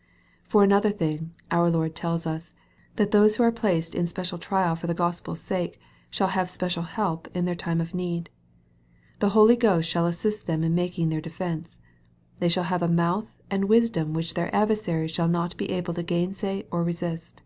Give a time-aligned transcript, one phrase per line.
[0.00, 0.08] (2 Tim.
[0.16, 0.40] ii.
[0.40, 2.54] 9.) For another thing, our Lord tells us,
[2.96, 6.84] that those who are placed in special trial for the Gospel's sake, shall have special
[6.84, 8.30] help in their time of need.
[9.18, 11.76] The Holy Ghost shall assist them in making their defence.
[12.38, 16.02] They shall have a mouth and wisdom which their adversaries shall not be able to
[16.02, 17.42] gainsay or resist.